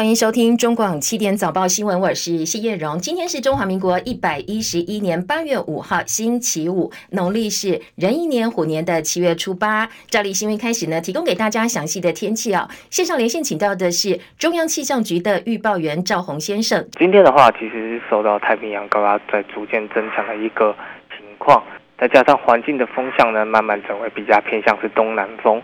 [0.00, 3.00] 欢迎收听中广七点早报新闻，我是谢叶荣。
[3.00, 9.88] 今天是中华民国一百一十一年八月五号，星期五，农历是壬寅年虎年的七月初八。
[10.08, 12.68] 照例新闻开始呢，提供给大家详细的天气哦。
[12.90, 16.88] 线上连线请到的是中央气象局的预报员赵宏先生。
[16.96, 20.72] 今天的话，其实是受到太平洋高压在逐渐增强的一个
[21.10, 21.60] 情况，
[21.98, 25.60] 再加上环境的风向呢，慢慢转为比较偏向是东南风。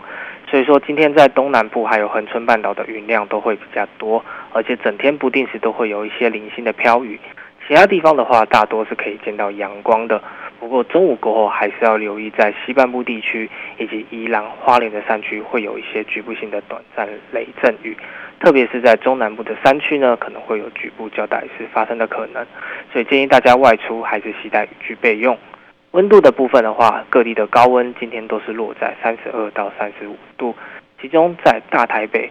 [0.49, 4.23] 所以说，今天在东南部还有恒春半岛的云量都会比较多，
[4.53, 7.19] 而且整天不定时都会有一些零星的飘雨。
[7.67, 10.21] 其他地方的话，大多是可以见到阳光的。
[10.59, 13.49] 不过中午过后，还是要留意在西半部地区
[13.79, 17.97] 以及宜兰花莲的山区会有一些局部性的短暂雷阵雨，
[18.39, 22.45] 特别是在中南部的山区呢，可能会有局部较大雨势发生的可能。
[22.93, 25.35] 所以建议大家外出还是携带雨具备用。
[25.95, 30.53] 温度的部分的话，各地的高温今天都是落在三十二到三十五度，
[30.99, 32.29] 其中在大台北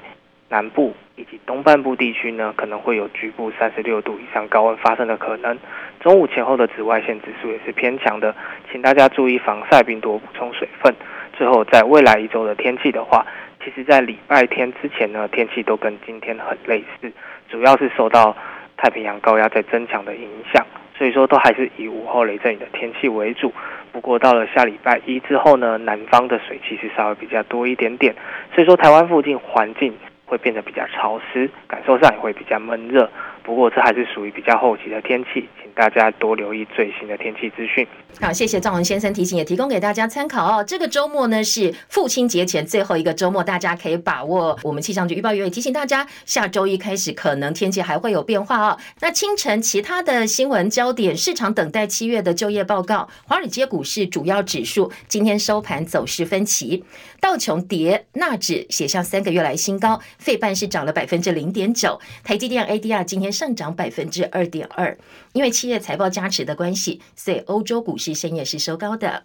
[0.51, 5.59] 南部以及东半部地区呢，可能会有局部三十六度以上高温发生的可能。
[6.01, 8.35] 中午前后的紫外线指数也是偏强的，
[8.71, 10.95] 请大家注意防晒并多补充水分。
[11.33, 13.25] 最后，在未来一周的天气的话，
[13.65, 17.11] 其实在礼拜天之前呢，天气都跟今天很类似，
[17.49, 18.37] 主要是受到
[18.77, 20.63] 太平洋高压在增强的影响。
[20.97, 23.53] 所以说，都还是以午后雷阵雨的天气为主。
[23.93, 28.15] 不过到了下礼拜一之后呢，南方的水汽是稍微比较多一点点，
[28.55, 29.93] 所以说台湾附近环境
[30.25, 33.09] 会变得比较潮湿，感受上也会比较闷热。
[33.45, 37.87] 不过这还是属于比较后期的天气，请大家多留意最新的天气资讯。
[38.19, 40.65] 好，谢谢赵文先生提醒，也提供给大家参考哦。
[40.65, 44.59] 这个周末呢是父亲节前最后一个周末，大家可以把握。
[44.63, 48.79] 我们气象局预报员也提醒大家，下周一开始可能天气还会有变化哦。
[49.01, 53.07] 那清晨其他的新闻焦点，市场等待七月的就业报告。
[53.27, 56.83] 华尔街股市主要指数今天收盘走势分歧，
[57.21, 63.34] 道琼跌，纳指写下三个月来新高，费半是涨了百分之零点九，台积电 ADR 今天。
[63.35, 64.97] 上涨百分之二点二，
[65.33, 69.25] 因为企业财报加持的关系，所以欧洲股市深夜是收高的。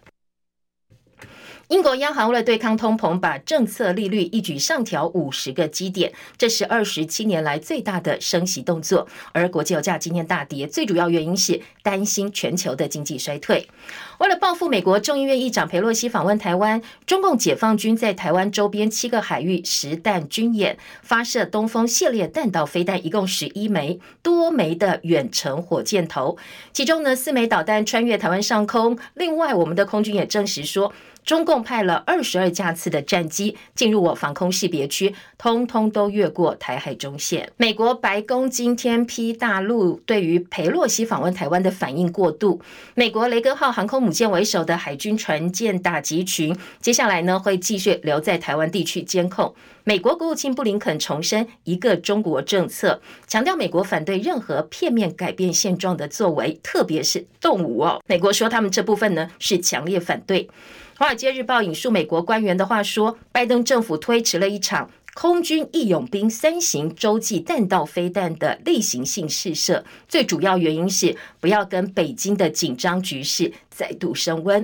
[1.70, 9.06] 英国央行为了对抗通膨，把政策利率一举上调五十个基点，这是二十七年来最大的升息动作。
[9.30, 13.68] 而国际油价今天大跌，最主要原因是担心全球的经济衰退。
[14.18, 26.36] 为了报复美国众议院议长佩洛西访问台湾，中共解放军在台湾周边七个海域实弹军演，发射东风系列弹道飞弹，一共十一枚，多枚的远程火箭头，
[26.72, 28.98] 其中呢四枚导弹穿越台湾上空。
[29.14, 30.92] 另外，我们的空军也证实说。
[31.24, 37.50] 中共派了二十二架次的战机进入我防空识别区，通通都越过台海中线。
[37.56, 42.60] 美国白宫今天批大陆对于裴洛西访问台湾的反应过度。
[42.94, 49.54] 美国雷根号航空母舰为首的海军船舰打击群，接下来呢会继续留在台湾地区监控。
[49.84, 58.00] 美国国务卿布林肯重申一个中国政策，强调美国反对任何片面改变现状的作为，特别是动武哦。
[58.06, 60.44] 美国说他们这部分呢是强烈反对。
[61.00, 74.62] 《华尔街日报》引述美国官员的话说，拜登政府推迟了一场空军义勇兵三型洲际弹道飞弹的例行性试射，最主要原因是不要跟北京的紧张局势再度升温。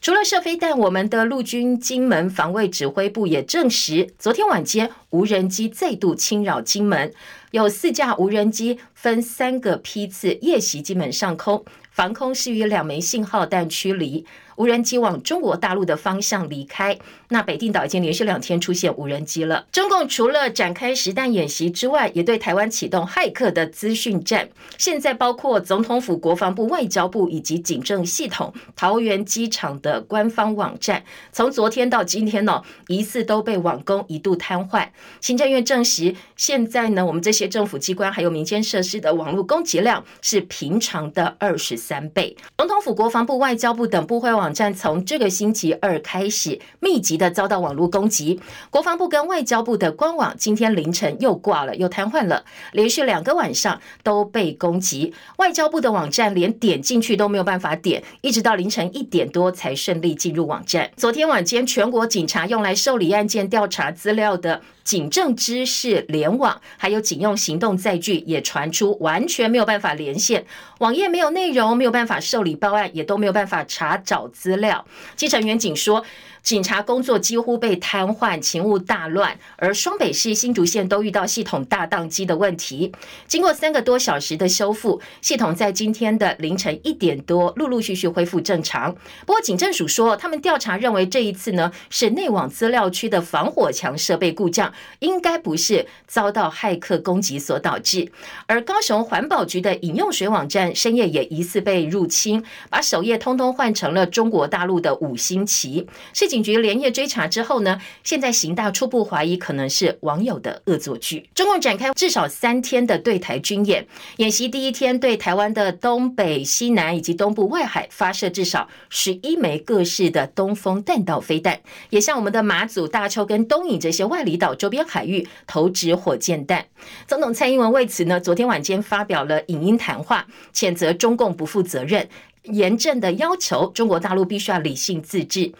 [0.00, 7.14] 除了射飞弹，我们的陆军金门防卫指挥部也证实，昨天晚间无人机再度侵扰金门，
[7.52, 14.26] 有四架无人机分三个批次夜袭金门上空，防空是与两枚信号弹驱离。
[14.58, 16.98] 无人机往中国大陆的方向离开。
[17.28, 19.66] 那北定岛已经连续两天出现无人机了。
[19.70, 24.48] 中共除了展开实弹演习之外，也对台湾启动骇客的资讯战。
[24.78, 34.88] 现在包括总统府、国防部、外交部以及警政系统、桃园机场的官方网站，从昨天到今天呢，疑似都被网攻一度瘫痪。
[35.20, 42.34] 行政院证实，现在呢，我们这些政府机关还有民间设施的网络攻击量是平常的二十三倍。
[42.56, 44.28] 总统府、国防部、外交部等部会。
[44.38, 55.12] 网站从这个星期二开始密集的遭到网络攻击，国防部跟外交部的官网今天凌晨又挂了，又瘫痪了，连续两个晚上都被攻击。
[55.36, 60.90] 外交部的网站连点进去都没有办法点，一直到凌晨一点多才顺利进入网站。
[60.96, 64.62] 昨天晚间，全国警察用来受理案件调查资料的。
[64.84, 70.46] 警政知识联网，还有警用行动载具也传出完全没有办法连线，
[70.78, 74.86] 网页没有内容，没有办法受理报案，也都没有办法查找资料。
[75.14, 76.02] 基层员警说。
[76.42, 82.90] 警察工作几乎被瘫痪，勤务大乱，而双北市新竹县都遇到系统大宕机的问题。
[83.26, 88.94] 经过三个多小时的修复，系统在今天的凌晨一点多陆陆续续恢复正常。
[89.26, 98.10] 不过警政署说，他们调查认为这一次呢是内网资料区的防火墙设备故障，应该不是遭到骇客攻击所导致。
[98.46, 105.86] 而高雄环保局的饮用水网站深夜也疑似被入侵，把首页通通换成了中国大陆的五星旗。
[106.14, 106.27] 是。
[106.28, 111.28] 警局连夜追查之后呢，现在刑大初步怀疑可能是网友的恶作剧。
[111.34, 113.86] 中共展开至少三天的对台军演，
[114.18, 121.58] 演习第一天对台湾的东北、西南以及东部外海发射至少十一枚各式的东风弹道飞弹，
[121.90, 126.66] 也向我们的马祖、大邱跟东引这些外离岛周边海域投掷火箭弹。
[127.06, 132.08] 总统蔡英文为此呢，昨天晚间发表了影音谈话，谴责中共不负责任，
[132.44, 135.52] 严正的要求中国大陆必须要理性自治。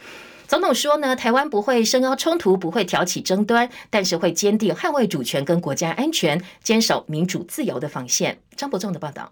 [0.48, 8.38] 总统说呢，台湾不会升高冲突，不会挑起争端，但是会坚定捍卫主权跟国家安全，坚守民主自由的防线。
[8.56, 9.30] 张伯仲的报道。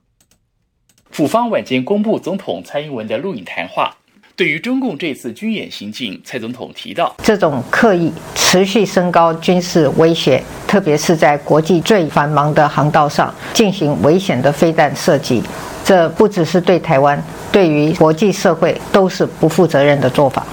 [1.10, 3.96] 府方晚间公布总统蔡英文的录影谈话，
[4.36, 15.42] 对于中共这次军演行径，蔡总统提到，这种刻意持续升高军事威胁，特别是在国际最繁忙的航道上进行危险的飞弹射击，
[15.82, 17.18] 这不只是对台湾，
[17.50, 20.46] 对于国际社会都是不负责任的做法。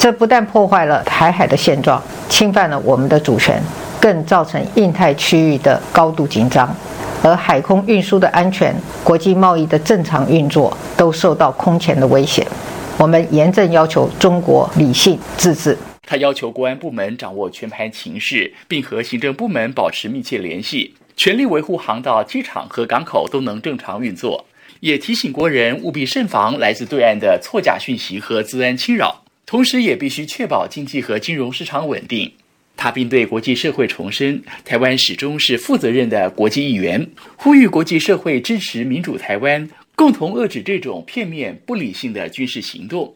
[0.00, 3.62] 这不但破坏了台海的现状，侵犯了我们的主权，
[4.00, 6.74] 更造成印太区域的高度紧张，
[7.22, 8.74] 而海空运输的安全、
[9.04, 12.46] 国际贸易的正常运作都受到空前的威胁。
[12.96, 15.76] 我们严正要求中国理性自治。
[16.08, 24.46] 他要求国安部门掌握全盘情势，并和行政部门保持密切联系，全力维护航道、机场和港口都能正常运作。
[24.80, 29.19] 也提醒国人务必慎防来自对岸的错假讯息和资安侵扰。
[29.50, 32.30] 同时，也必须确保经济和金融市场稳定。
[32.76, 37.04] 他并对国际社会重申，台湾始终是负责任的国际一员，
[37.34, 43.12] 呼吁国际社会支持民主台湾，共同遏制这种片面、不理性的军事行动。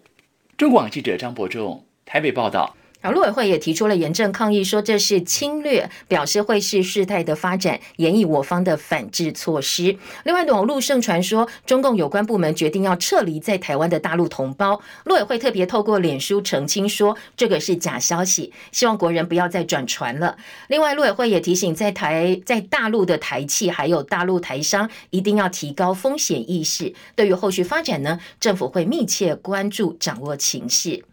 [0.57, 2.77] 中广记者张伯仲台北报道。
[3.05, 9.95] 而陆委会也提出了严正抗议，说这是侵略，表示会视事态的发展，研议我方的反制措施。
[10.25, 20.39] 另外，网络盛传说中共有关部门决定要撤离在台湾的大陆同胞，陆委会特别透过脸书澄清说这个是假消息，希望国人不要再转传了。
[20.69, 31.05] 另外，陆委会也提醒在台在大陆的台企还有大陆台商一定要提高风险意识，对于后续发展呢，政府会密切关注，掌握情势。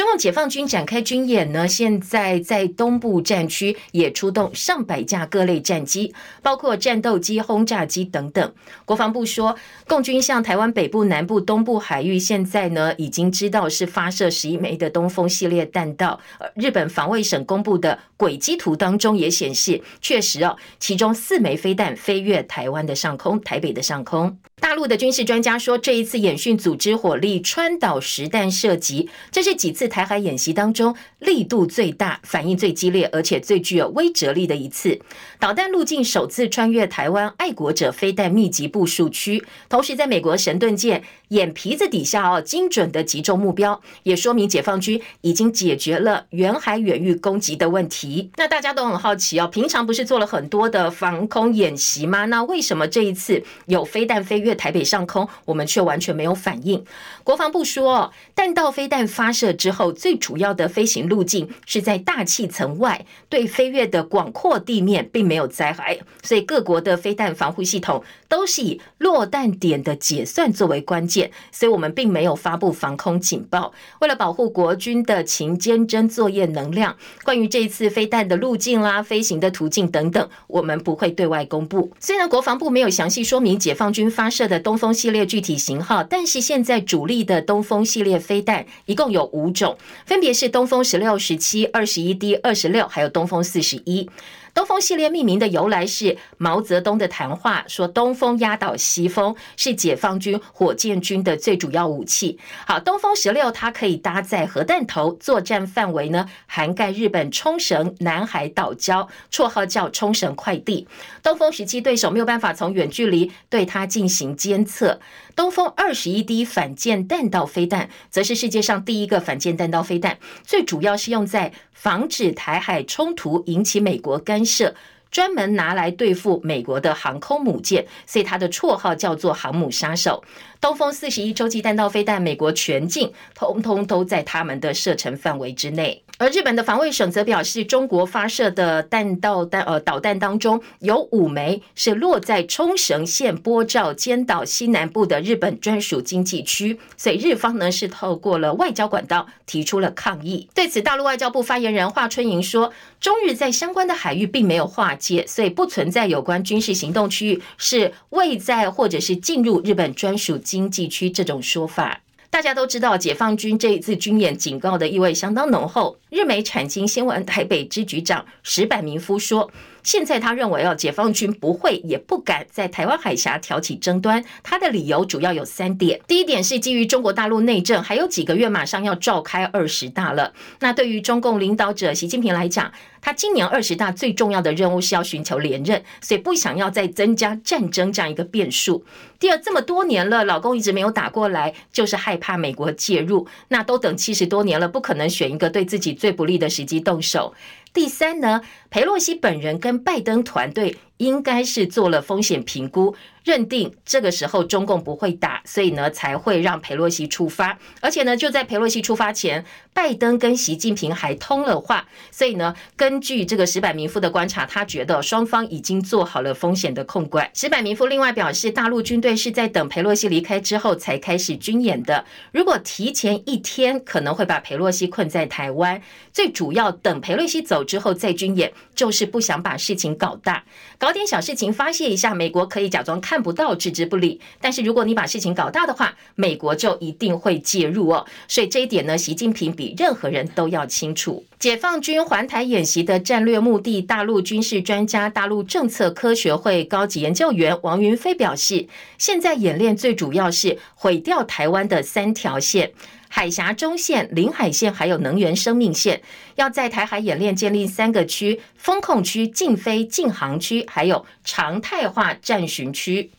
[0.00, 8.50] 中共解放军展开军演呢，现在在东部战区也出动上百架各类战机，包括战斗机、轰炸机等等。
[8.86, 9.54] 国防部说，
[9.86, 16.18] 共军向台湾北部、南部、东部海域，现在呢已经知道是发射十一枚的东风系列弹道。
[16.54, 24.38] 日本防卫省公布的轨迹图当中也显示，确实哦，其中四枚飞弹飞越台湾的上空，台北的上空。
[24.60, 34.98] 大陆的军事专家说，这一次演训组织火力川岛实弹射击，这是几次台海演习当中力度最大、反应最激烈，而且最具有威慑力的一次。
[35.38, 48.30] 导弹路径首次穿越台湾爱国者飞弹密集部署区，同时在美国神盾舰眼皮子底下哦，精准的击中目标，也说明解放军已经解决了远海远域攻击的问题。
[48.36, 52.24] 那大家都很好奇哦，平常不是做了很多的防空演习吗？
[52.26, 56.84] 那为什么这一次有飞弹飞越台北上空，我们却完全没有反应。
[57.22, 66.00] 国防部说，弹道飞弹发射之后，最主要的飞行路径是在大气层外，对飞越的广阔地面并没有灾害。
[66.22, 71.19] 所以各国的飞弹防护系统都是以落弹点的解算作为关键，
[71.50, 73.72] 所以我们并没有发布防空警报。
[74.00, 81.90] 为了保护国军的勤监侦作业能量，关于这一次飞弹的路径啦、飞行的途径等等，我们不会对外公布。
[81.98, 84.50] 虽然国防部没有详细说明解放军发射。
[84.50, 94.10] 的东风系列具体型号，但是现在主力的东风系列飞弹一共有五种，分别是东风十六、十七、二十一 D、二十六，还有东风四十一。
[94.54, 102.38] 东风系列命名的由来是毛泽东的谈话，说东风压倒西风是解放军火箭军的最主要武器。
[102.66, 110.86] 好，东风十六它可以搭载核弹头，作战范围呢涵盖日本冲绳、南海岛礁，绰号叫冲绳快递。
[111.22, 114.98] 东风十七对手没有办法从远距离对它进行监测。
[115.34, 124.74] 东风二十一 D 反舰弹道飞弹，则是世界上第一个反舰弹道飞弹，最主要是用在防止台海冲突引起美国干涉。
[125.10, 130.22] 专门拿来对付美国的航空母舰，所以它的绰号叫做“航母杀手”。
[130.60, 136.04] 东风四十一洲际弹道飞弹，美国全境通通都在他们的射程范围之内。
[136.20, 150.46] 而日本的防卫省则表示，中国发射的弹道弹呃导弹当中，有五枚是落在冲绳县波照间岛西南部的日本专属经济区，所以日方呢是透过了外交管道提出了抗议。
[150.54, 162.02] 对此，大陆外交部发言人华春莹说，中日在相关的海域并没有划界，所以不存在有关军事行动区域是未在或者是进入日本专属经济区这种说法。
[162.30, 165.98] 大家都知道，解放军这一次军演警告的意味相当浓厚。
[166.10, 169.50] 日媒产经新闻台北支局长石柏明夫说。
[169.82, 174.24] 现在他认为哦，解放军不会也不敢在台湾海峡挑起争端。
[174.42, 180.32] 他的理由主要有三点：第一点是基于中国大陆内政，还有几个月马上要召开二十大了。
[180.60, 188.84] 那对于中共领导者习近平来讲，他今年二十大最重要的任务是要寻求连任，所以不想要再增加战争这样一个变数。
[189.18, 193.26] 第二，这么多年了，老共一直没有打过来，就是害怕美国介入。
[193.48, 197.34] 那都等七十多年了，不可能选一个对自己最不利的时机动手。
[197.72, 202.94] 第三呢，裴洛西本人跟拜登团队应该是做了风险评估。
[203.22, 207.58] 认定这个时候中共不会打，所以呢才会让佩洛西出发。
[207.82, 211.86] 而且呢，就在佩洛西出发前，拜登跟习近平还通了话。
[212.10, 217.30] 所以呢，根据这个石坂民夫的观察，他觉得双方已经做好了风险的控管。
[217.34, 222.06] 石坂民夫另外表示，大陆军队是在等佩洛西离开之后才开始军演的。
[222.32, 225.80] 如果提前一天，可能会把佩洛西困在台湾。
[226.10, 230.42] 最主要等佩洛西走之后再军演，就是不想把事情搞大，
[230.78, 232.12] 搞搞点小事情发泄一下。
[232.12, 233.00] 美国可以假装。
[233.00, 234.20] 看不到，置之不理。
[234.40, 238.04] 但是如果你把事情搞大的话，美国就一定会介入哦。
[238.26, 241.24] 所以这一点呢，习近平比任何人都要清楚。
[241.38, 248.66] 解放军环台演习的战略目的，大陆军事专家、大陆政策科学会高级研究员王云飞表示，
[248.98, 252.72] 现在演练最主要是毁掉台湾的三条线：
[253.12, 256.00] 海峡中线、领海线，还有能源生命线。
[256.36, 263.10] 要在台海演练建立三个区：风控区、禁飞、禁航区，还有常态化战巡区。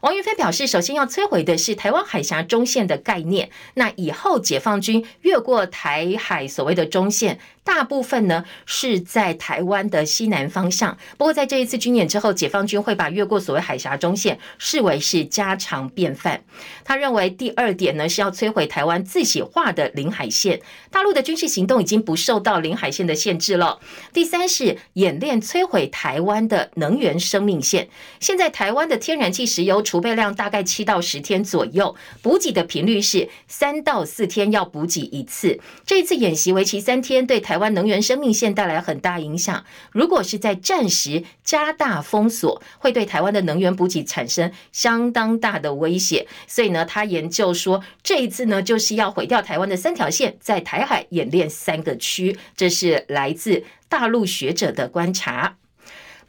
[0.00, 3.50] 王云飞表示，首先要摧毁的是台湾海峡中线的概念。
[3.74, 10.96] 那以后解放军越过台海所谓的中线，大部分呢是在台湾的西南方向。
[11.18, 16.42] 不过在这一次军演之后，解放军会把越过所谓海峡中线视为是家常便饭。
[16.82, 20.62] 他认为第二点呢是要摧毁台湾自己画的领海线。
[20.90, 23.78] 大陆的军事行动已经不受到领海线的限制了。
[24.14, 27.90] 第三是演练摧毁台湾的能源生命线。
[28.18, 35.58] 现在台湾的天然气、石油储备量大概七到十天左右，补给的频率是三到四天要补给一次。
[35.84, 39.64] 这一次演习为期三天，对台湾能源生命线带来很大影响。
[39.90, 46.28] 如果是在战时加大封锁，会对台湾的能源补给产生相当大的威胁。
[46.46, 52.38] 所以呢，他研究说，这一次呢，就是要毁掉台湾的三条线，在台海演练三个区。
[52.56, 55.56] 这是来自大陆学者的观察。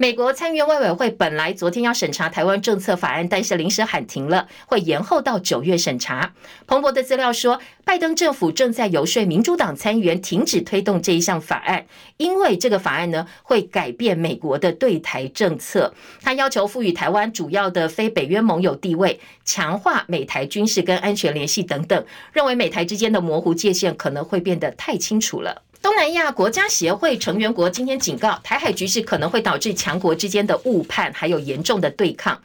[0.01, 6.34] 美国参议院外委会本来昨天要审查台湾政策法案，但是临时喊停了，会延后到九月审查。
[6.65, 11.86] 彭博的资料说，拜登政府正在游说民主党参议员停止推动这一项法案，
[12.17, 15.93] 因为这个法案呢会改变美国的对台政策。
[16.24, 22.03] 他要求赋予台湾主要的非北约盟友地位，强化美台军事跟安全联系等等，
[22.34, 25.62] 认为美台之间的模糊界限可能会变得太清楚了。
[25.91, 32.41] 东南亚国家协会成员国今天警告，台海局势可能会导致强国之间的误判，还有严重的对抗。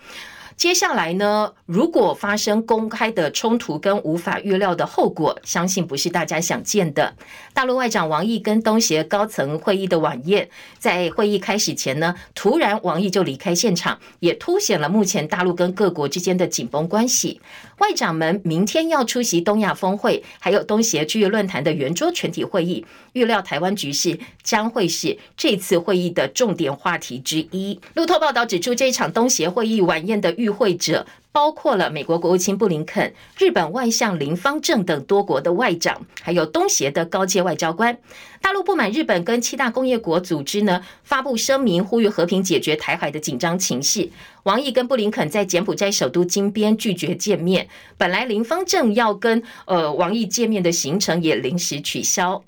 [0.56, 7.14] 接下来呢，如果发生公开的冲突跟无法预料的后果，相信不是大家想见的。
[7.52, 10.48] 大陆外长王毅跟东协高层会议的晚宴，
[10.78, 17.38] 在会议开始前呢，突然王毅就离开现场，也凸显了目前大陆跟各国之间的紧绷关系。
[17.78, 27.78] 外长们明天要出席东亚峰会，还有东协区域论坛的圆桌全体会议，预料台湾局势将会是这次会议的重点话题之一。
[27.92, 37.98] 路透报道指出，这一场东协会议晚宴的预与会者包括了美国国务卿布林肯、日本外相林芳正等多国的外长，还有东协的高阶外交官。
[38.40, 44.12] 大陆不满日本跟七大工业国组织呢发布声明，呼吁和平解决台海的紧张情绪。
[44.44, 52.42] 王毅跟布林肯在柬埔寨首都金边拒绝见面，本来林芳正要跟呃王毅见面的行程也临时取消。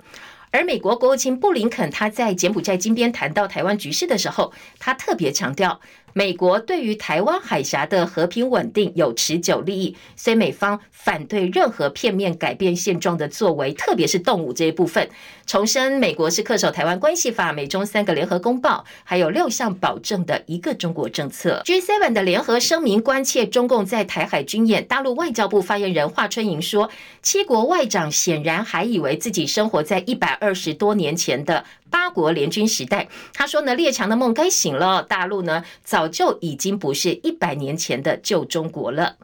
[0.51, 5.79] 而美国国务卿布林肯他在柬埔寨金边谈到台湾局势的时候，他特别强调，
[6.13, 15.09] 美国对于台湾海峡的和平稳定有持久利益，所以美方反对任何片面改变现状的作为，特别是动武这一部分。
[15.45, 21.63] 重申美国是恪守台湾关系法、美中三个联合公报，还有六项保证的一个中国政策。
[21.65, 24.85] G7 的联合声明关切中共在台海军演。
[24.85, 26.89] 大陆外交部发言人华春莹说，
[27.21, 33.07] 七国外长显然还以为自己生活在一百二十多年前的八国联军时代。
[33.33, 39.17] 他说呢，列强的梦该醒了，大陆呢早就已经不是一百年前的旧中国了。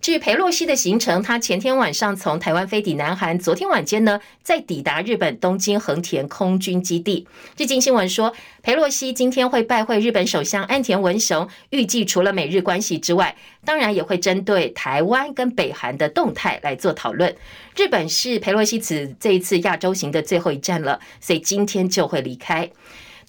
[0.00, 7.26] 至于裴洛西的行程，他前天晚上从台湾飞抵南韩，昨天晚间呢再抵达日本东京横田空军基地。
[7.58, 17.36] 日经新闻说，裴洛西今天会拜会日本首相岸田文雄，预计除了美日关系之外，当然也会针对台湾跟北韩的动态来做讨论。
[17.76, 22.70] 日本是裴洛西此这一次亚洲行的最后一站了，所以今天就会离开。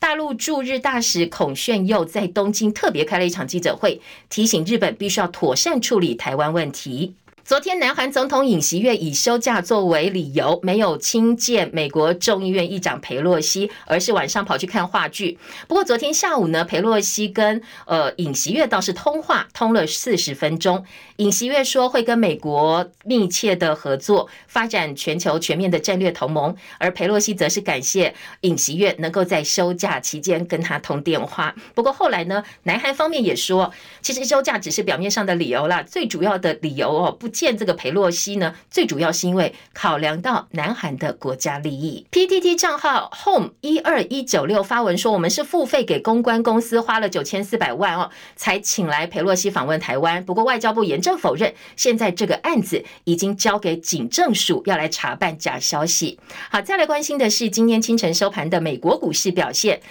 [0.01, 7.13] 大陆驻日大使孔铉佑在东京特别开了一场记者会，提醒日本必须要妥善处理台湾问题。
[7.51, 15.37] 昨天，南韩总统尹锡悦以休假作为理由，没有亲见美国众议院议长裴洛西，而是晚上跑去看话剧。
[15.67, 20.85] 不过，昨天下午呢，裴洛西跟呃尹锡悦倒是通话，通了四十分钟。
[21.17, 26.55] 尹锡悦说会跟美国密切的合作，发展全球全面的战略同盟。
[26.77, 31.53] 而裴洛西则是感谢尹锡悦能够在休假期间跟他通电话。
[31.75, 37.29] 不过后来呢，南韩方面也说，其实休假只是表面上的理由啦，最主要的理由哦不。
[37.41, 42.05] 见这个裴洛西呢，最主要是因为考量到南韩的国家利益。
[42.11, 50.23] PTT 账号 home 一二一九六发文说，我们是付费给公关公司花了九千四百万哦，才请来裴洛西访问台湾。
[50.23, 56.19] 不过外交部严正否认，现在这个案子已经交给警政署要来查办假消息。
[56.51, 59.81] 好，再来关心的是今天清晨收盘的美国股市表现。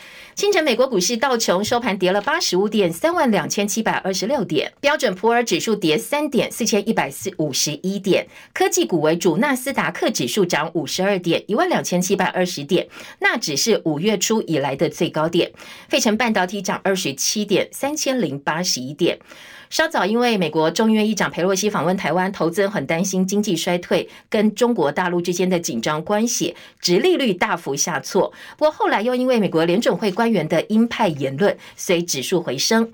[0.40, 15.50] 清晨，美国股市道琼收盘跌了八十五点，三万两千七百二十六点；标准普尔指数跌三点，四千一百四五十一点；科技股为主，纳斯达克指数涨五十二点，一万两千七百二十点，那只是五月初以来的最高点；
[15.90, 19.18] 费城半导体涨二十七点，三千零八十一点。
[19.70, 28.32] 稍早，因为美国众议院议长佩洛西访问台湾，投资人很担心经济衰退跟中国大陆之间的紧张关系，殖利率大幅下挫。
[28.58, 32.92] 不过后来又因为美国联准会官员的鹰派言论，所以指数回升。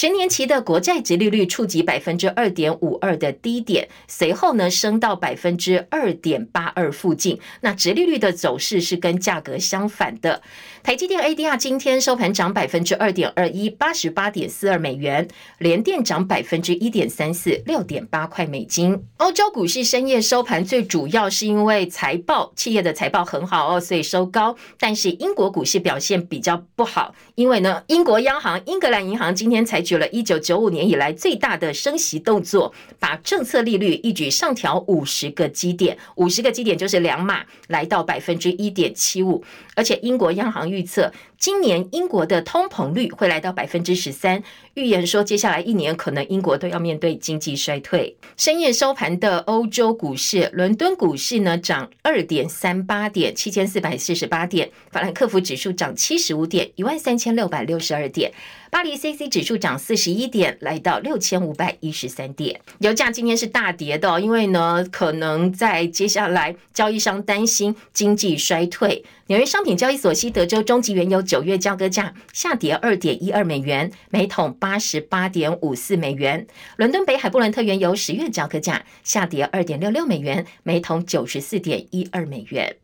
[0.00, 7.40] 十年期的国债殖利率触及百分之二点五二的低点，随后呢升到百分之二点八二附近。
[7.62, 10.40] 那殖利率的走势是跟价格相反的。
[10.84, 15.26] 台积电 ADR 今天收盘涨百分之二点二一，八十八点四二美元；
[15.58, 19.04] 联电涨百分之一点三四，六点八块美金。
[19.16, 24.54] 欧洲股市深夜收盘，最主要是因为财报，企业的财报很好哦，所以收高。
[24.78, 39.42] 但是英国股市表现比较不好，因为呢，英国央行英格兰银行今天采举了一九九五年以来最大的升息动作，把政策利率一举上调五十个基点，五十个基点就是两码，来到百分之一点七五。
[39.74, 44.42] 而且英国央行预测，今年英国的通膨率会来到百分之十三，
[44.74, 48.16] 预言说接下来一年可能英国都要面对经济衰退。
[48.36, 58.32] 深夜收盘的欧洲股市，伦敦股市呢涨二点三八点，七千四百四十八点；法兰克福指数涨七十五点，一万三千六百六十二点。
[58.70, 62.60] 巴黎 CC 指数涨四十一点，来到六千五百一十三点。
[62.80, 69.04] 油价今天是大跌的，因为呢，可能在接下来交易商担心经济衰退。
[69.28, 76.46] 纽约商品交易所西德州中级原油九月交割价下跌二点一二美元，每桶八十八点五四美元。
[76.78, 82.76] 伦敦北海布伦特原油十月交割价下跌二点六六美元，每桶九十四点一二美元。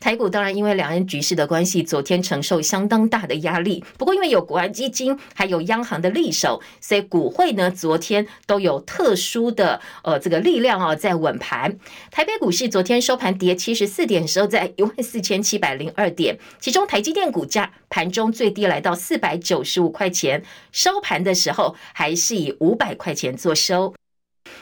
[0.00, 3.84] 台股当然因为两岸局势的关系，昨天承受相当大的压力。
[3.98, 11.76] 不过因为有国安基金，还有央行的力守，所以股汇呢昨天都有特殊的呃这个力量啊在稳盘。
[12.10, 16.38] 台北股市昨天收盘跌七十四点，收在一万四千七百零二点。
[16.58, 23.94] 其中台积电股价盘中最低来到四百九十五块钱，收盘的时候还是以五百块钱做收。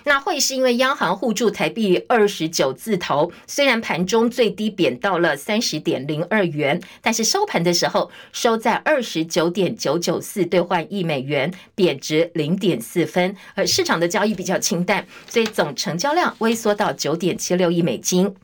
[0.04, 13.34] 那会是因为央行护住台币二十九字头，虽然盘中最低贬到了三十点零二元，但是收盘的时候收在二十九点九九四兑换一美元，贬值零点四分。
[13.54, 18.34] 而市场的交易比较清淡，所以总成交量微缩到九点七六亿美金。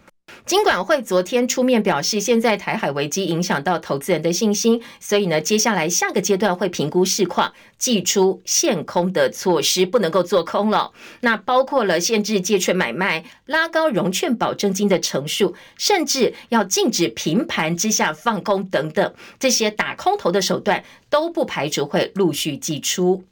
[0.47, 10.93] 金管会昨天出面表示，现在台海危机影响到投资人的信心，所以呢，接下来下个阶段会评估市况，祭出限空的措施，不能够做空了。
[11.23, 23.25] 那包括了限制借券买卖、拉高融券保证金的成数，甚至要禁止平盘之下放空等等，这些打空头的手段都不排除会陆续祭出。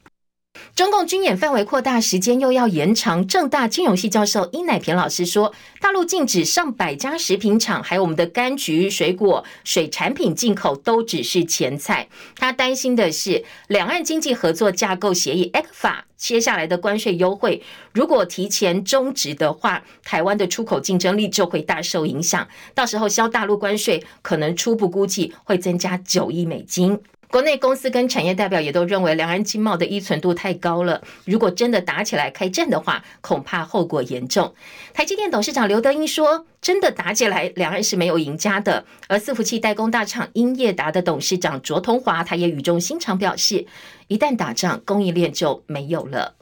[0.75, 3.25] 中共军演范围扩大，时间又要延长。
[3.27, 12.07] 政大金融系教授殷乃平老师说，大陆禁止上百家食品厂，还有我们的柑橘、水果、水产品进口，都只是前菜。
[12.37, 17.61] 他担心的是，两岸经济合作架构协议 （ECFA） 接下来的关税优惠，
[17.93, 22.47] 如果提前终止的话，台湾的出口竞争力就会大受影响。
[22.73, 26.99] 到时候销大陆关税，可能初步估计会增加九亿美金。
[27.33, 31.01] 国内公司跟产业代表也都认为，两岸经贸的依存度太高了。
[31.25, 34.53] 如果真的打起来开战的话，恐怕后果严重。
[34.93, 43.65] 台积电董事长刘德英说：“真的打起来，两岸是没有赢家的。”而伺服器代工大厂英业达的董事长卓同华，他也语重心长表示
[44.09, 46.35] ：“一旦打仗，供应链就没有了。”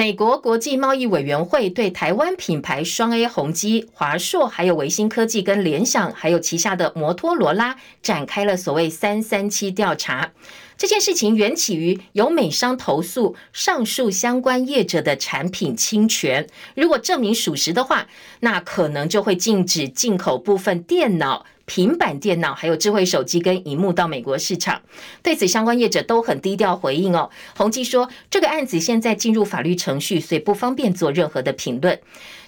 [0.00, 10.32] 美国国际贸易委员会对台湾品牌双 A 宏基、华硕、还有维新科技跟联想，还有旗下的摩托罗拉展开了所谓“三三七”调查。
[10.78, 18.06] 这件事情缘起于有美商投诉上述相关业者的产品侵权，如果证明属实的话，
[18.40, 21.44] 那可能就会禁止进口部分电脑。
[21.70, 24.82] 平板电脑还有智慧手机跟荧幕到美国市场，
[25.22, 27.30] 对此相关业者都很低调回应哦。
[27.56, 31.96] 宏碁说，这个案子现在进入法律程序，所以不方便做任何的评论。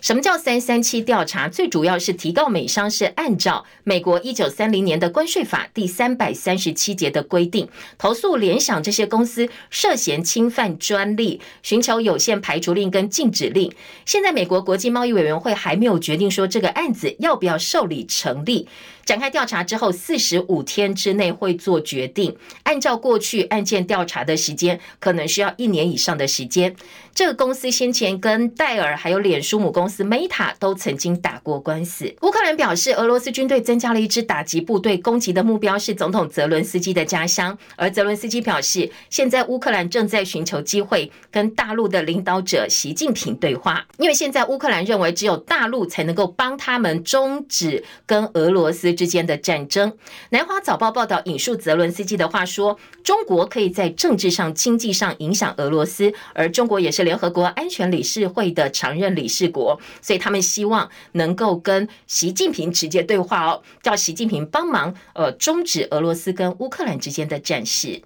[0.00, 1.48] 什么叫三三七调查？
[1.48, 13.72] 最主要是提告美商是按照美国一九三零年的关税法第三百三十七节的规定，投诉联想这些公司涉嫌侵犯专利，寻求有限排除令跟禁止令。
[14.04, 18.66] 现在美国国际贸易委员会还没有决定说这个案子要不要受理成立。
[19.04, 22.36] 展开调查之后，四十五天之内会做决定。
[22.62, 26.74] 按照过去案件调查的时间，可能需要一年以上的时间。
[27.14, 32.14] 这个公司先前跟戴尔还有脸书母公司 Meta 都曾经打过官司。
[32.22, 37.56] 乌克兰表示，俄罗斯军队增加了一支打击部队，攻击的目标是总统泽伦斯基的家乡。
[37.76, 49.92] 而泽伦斯基表示，现在乌克兰正在寻求机会跟大陆的领导者习近平对话，因为现在乌克兰认为只有大陆才能够帮他们终止跟俄罗斯之间的战争。
[50.30, 68.02] 南华早报报道引述泽伦斯基的话说：“中国可以在政治上、经济上影响俄罗斯，而中国也是联合国安全理事会的常任理事国，所以他们希望能够跟习近平直接对话哦，叫习近平帮忙呃终止俄罗斯跟乌克兰之间的战事。”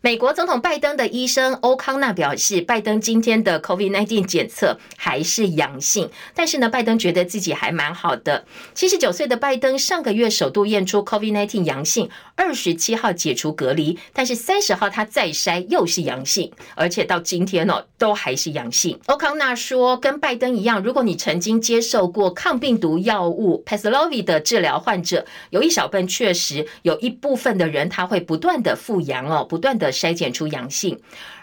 [0.00, 8.44] 美国总统拜登的医生欧康纳表示，拜登今天的 COVID-19 检测还是阳性，但是呢，拜登觉得自己还蛮好的。
[8.74, 18.96] 七十九岁的拜登上个月首度验出 COVID-19 阳性，二十七号解除隔离，但是三十号他再筛又是阳性，而且到今天哦都还是阳性。
[19.06, 29.87] 欧康纳说，跟拜登一样，如果你曾经接受过抗病毒药物 Paxlovid 的治疗，患者有一小部分确实有一部分的人他会不断的复阳哦，不断的。
[29.92, 30.98] 筛检出阳性，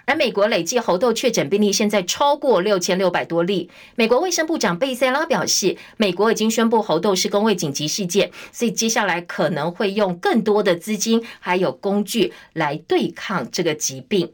[0.06, 3.70] 而美国累计猴痘确诊病例现在超过六千六百多例。
[3.96, 14.32] 美国卫生部长贝塞拉表示，美国已经宣布猴痘是公卫紧急事件，所以接下来可能会用更多的资金还有工具来对抗这个疾病。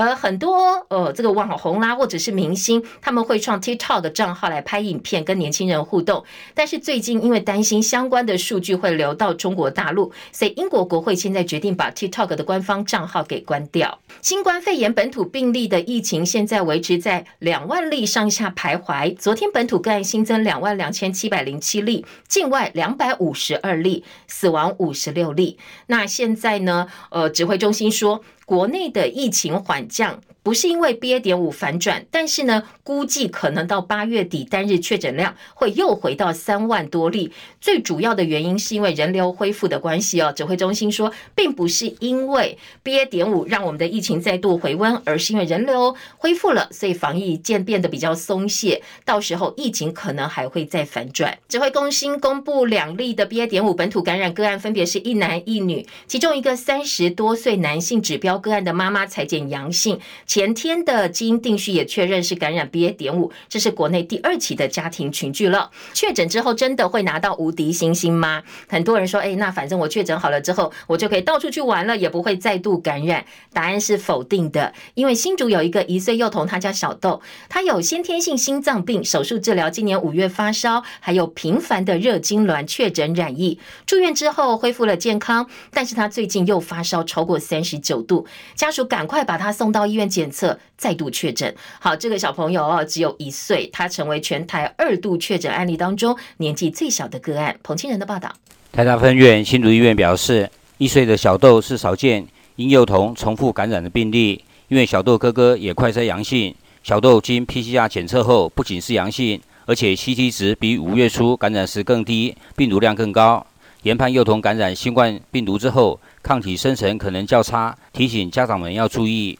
[0.00, 6.24] 而很多呃，这个网红啦，或者是明星，他们会创 TikTok 的账号来拍影片跟年轻人互动。
[6.54, 13.98] 但是最近因为担心相关的数据会流到中国大陆，所以英国国会现在决定把 TikTok 的官方账号给关掉。
[14.22, 19.14] 新冠肺炎本土病例的疫情现在维持在两万例上下徘徊。
[19.18, 25.58] 昨天本土个案新增两万两千七百零七例，境外两百五十二例，死亡五十六例。
[25.88, 26.88] 那现在呢？
[27.10, 28.22] 呃，指挥中心说。
[28.50, 31.20] 国内的疫情缓降，不是因为 BA.
[31.20, 37.30] 点五反转，但是呢，估计可能到八月底单日确诊量会又回到三万多例。
[37.60, 40.32] 最主要的原因是因为人流恢复的关系哦。
[40.34, 43.06] 指挥中心说，并不是因为 BA.
[43.06, 48.82] 点五让我们的疫情再度回温，而是因为人流恢复了，所以防疫渐变得比较松懈。
[49.04, 51.38] 到时候疫情可能还会再反转。
[51.48, 53.46] 指挥中心公布两例的 BA.
[53.46, 62.96] 点五本土感染个案，分别是一男一女，其中一个三十多岁男性指标个案的妈妈采检阳性，且前天的基因定序也确认是感染 BA.
[62.96, 65.70] 点五，这是国内第二起的家庭群聚了。
[65.92, 68.42] 确诊之后真的会拿到无敌星星吗？
[68.66, 73.22] 很多人说，哎，那反正我确诊好了之后，我就可以到处去玩了，也不会再度感染。
[73.52, 91.54] 答案是否定的，因为新竹有一个一岁幼童，他叫小豆，他有先天性心脏病，手术治疗，今年五月发烧，还有频繁的热痉挛，确诊染疫，住院之后恢复了健康，但是他最近又发烧超过三十九度，家属赶快把他送到医院检检测，再度确诊。
[91.78, 97.58] 好，这个小朋友哦，只有一岁，他成为全台二度确诊案例当中年纪最小的个案。
[97.62, 98.30] 彭清仁的报道。
[98.70, 113.46] 台大分院新竹医院表示，一岁的小豆是少见婴幼童重复感染的病例，因为小豆哥哥也快筛阳性，小豆经 PCR 检测后不仅是阳性，而且 CT 值比五月初感染时更低，病毒量更高。
[113.84, 119.38] 研判幼童感染新冠病毒之后，抗体生成可能较差，提醒家长们要注意。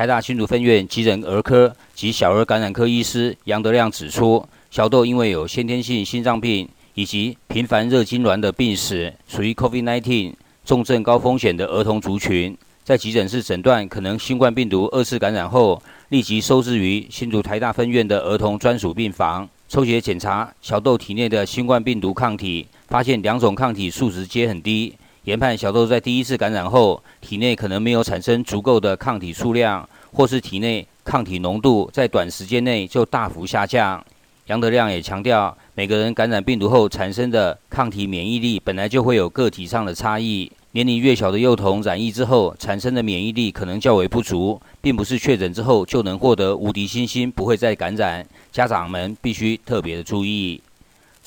[0.00, 6.66] 台大新竹分院急诊儿科及小儿感染科医师杨德亮指出，小豆因为有先天性心脏病。
[6.94, 10.32] 以及频繁热痉挛的病史，属于 COVID-19
[10.64, 34.02] 重症高风险的儿童族群，在急诊室诊断可能新冠病毒二次感染后，立即收治于新竹台大分院的儿童专属病房，抽血检查小豆体内的新冠病毒抗体，发现两种抗体数值皆很低，研判小豆在第一次感染后，体内可能没有产生足够的抗体数量，或是体内抗体浓度在短时间内就大幅下降。
[34.46, 40.50] 杨德亮也强调，每个人感染病毒后产生的抗体免疫力本来就会有个体上的差异。
[40.72, 48.26] 年龄越小的幼童染疫之后产生的免疫力可能较为不足，并不是确诊之后就能获得无敌星星，不会再感染。
[48.50, 50.60] 家长们必须特别的注意。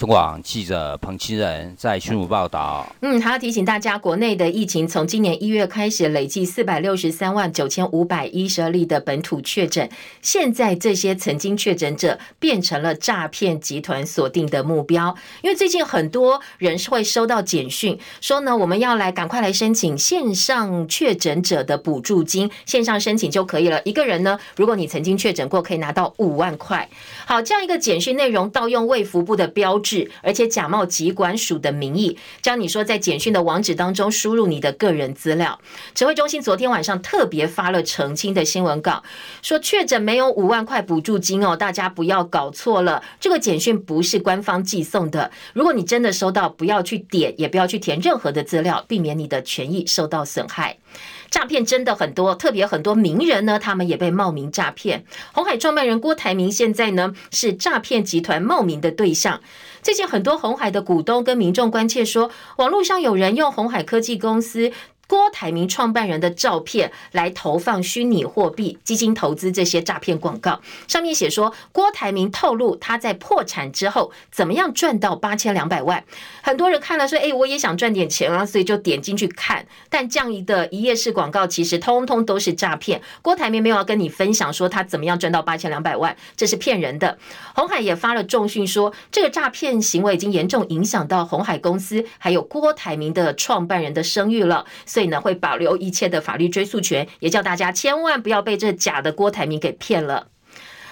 [0.04, 2.86] 中广记者彭清仁在新竹报道。
[3.00, 9.90] 嗯，还要提醒大家，国内的疫情从今年一月开始，累计四百六十三万九千五百一十二例的本土确诊。
[10.22, 15.16] 现在这些曾经确诊者变成了诈骗集团锁定的目标。
[15.42, 23.82] 因为最近很多人是会收到简讯，说呢，我们要来赶快来申请线上确诊者的补助金，线上申请就可以了。
[23.86, 26.90] 一个人呢，如果你曾经确诊过，可以拿到五万块。
[27.26, 30.10] 好，这样一个简讯内容盗用卫福部的标志。
[30.22, 35.60] 而且假冒疾管署的名义，教你说在简讯的网址当中输入你的个人资料。
[35.94, 39.04] 指挥中心昨天晚上特别发了澄清的新闻稿，
[39.42, 45.32] 说确诊没有五万块补助金哦，大家不要搞错了，这个简讯不是官方寄送的。
[45.54, 50.78] 如果你真的收到，不要去点，也不要去填任何的资料，避免你的权益受到损害。
[51.34, 55.04] 诈骗真的很多，特别很多名人呢，他们也被冒名诈骗。
[55.34, 59.42] 红海创办人郭台铭现在呢是诈骗集团冒名的对象。
[59.82, 64.72] 最近很多红海的股东跟民众关切说，网络上有人用红海科技公司。
[65.08, 76.04] 郭台铭创办人的照片来投放虚拟货币基金投资这些诈骗广告，上面写说郭台铭透露他在破产之后怎么样赚到八千两百万。
[76.42, 79.66] 很多人看了说：“哎，我也想赚点钱啊！”所以就点进去看。
[79.90, 83.02] 但这样一个一页式广告其实通通都是诈骗。
[83.22, 87.18] 郭台铭没有要跟你分享说他怎么样赚到八千两百万，这是骗人的。
[87.54, 94.66] 鸿海也发了重讯说，这个诈骗行为已经严重影响到鸿海公司还有郭台铭的创办人的声誉了。
[94.94, 100.28] 所以呢，会保留一切的法律追诉权，也叫大家千万不要被这假的郭台铭给骗了。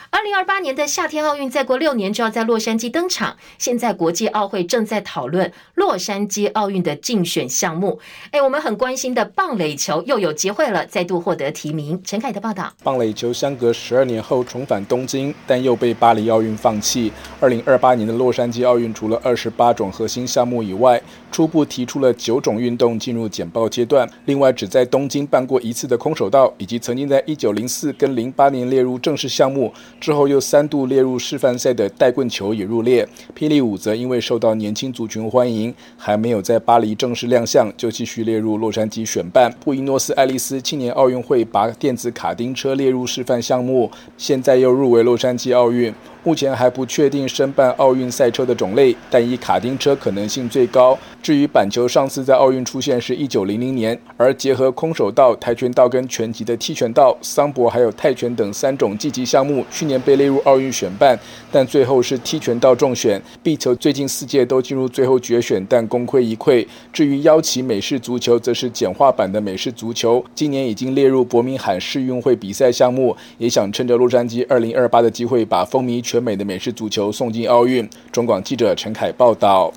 [0.09, 3.37] 二零二八年的夏天奥运再过六年就要在洛杉矶登场。
[3.57, 7.97] 现在国际奥会正在讨论洛杉矶奥运的竞选项目。
[8.31, 12.01] 哎，我们很关心的棒垒球又有机会了，再度获得提名。
[12.03, 17.09] 陈凯的报道：棒垒球相隔十二年后重返东京，但又被巴黎奥运放弃。
[17.39, 24.07] 二零二八年的洛杉矶奥运除了二十八种核心项目以外，初步提出了九种运动进入简报阶段。
[24.25, 29.71] 另外，只在东京办过一次的空手道，以及曾经在一九零四跟零八年列入正式项目。
[29.99, 39.49] 之后又三度列入示范赛的带棍球也入列，霹雳舞则因为受到年轻族群欢迎，还没有在巴黎正式亮相，就继续列入洛杉矶选办。
[39.63, 45.93] 布宜诺斯艾利斯青年奥运会把电子卡丁车列入示范项目，现在又入围洛杉矶奥运。
[46.23, 50.97] 目前还不确定申办奥运赛车的种类，但以卡丁车可能性最高。
[51.21, 61.17] 至于板球，上次在奥运出现是一九零零年，而结合空手道、跆拳道跟拳击的踢拳道、桑博还有泰拳等三种竞技项目，去年被列入奥运选办，
[61.51, 63.21] 但最后是踢拳道中选。
[63.43, 66.65] 壁球最近四届都进入最后决选，但功亏一篑。
[66.93, 77.89] 至于腰旗美式足球，则是简化版的美式足球，今年已经列入伯明翰世运会比赛项目，也想趁着洛杉矶二零二八的机会，把风靡全美的美式足球送进奥运。
[78.11, 79.73] 中广记者陈凯报道。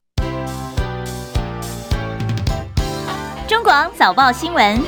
[3.46, 4.82] 中广早报新闻。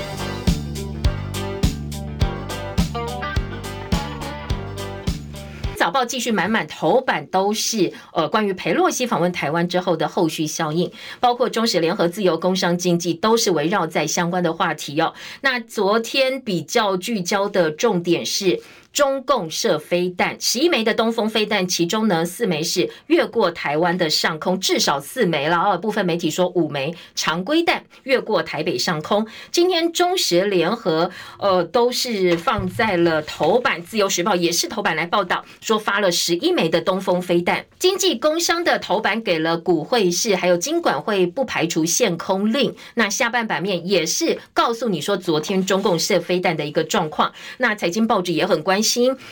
[5.76, 15.14] 早报继续满满头版都是呃关于裴洛西访问台湾之后的后续效应，包括中时联合自由工商经济都是围绕在相关的话题哦。
[15.42, 18.61] 那昨天比较聚焦的重点是。
[18.96, 25.76] 中共射飞弹十一枚的东风飞弹，其中呢四枚是越过台湾的上空，至少四枚了哦。
[25.76, 29.26] 部分媒体说五枚常规弹越过台北上空。
[29.52, 37.66] 今天中时联合呃都是放在了头版，自由时报也是头版来报道，说发了十一枚的东风飞弹。
[37.78, 42.74] 经济工商的头版给了股汇市，还有金管会不排除限空令。
[42.94, 47.30] 那下半版面也是告诉你说，昨天中共射飞弹的一个状况。
[47.59, 48.86] 那财经报纸也很关心。